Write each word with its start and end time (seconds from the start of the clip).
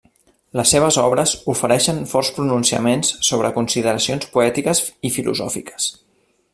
Les 0.59 0.69
seves 0.75 0.95
obres 1.01 1.33
ofereixen 1.53 1.99
forts 2.13 2.33
pronunciaments 2.39 3.13
sobre 3.29 3.53
consideracions 3.59 4.27
poètiques 4.39 4.83
i 5.11 5.17
filosòfiques. 5.21 5.97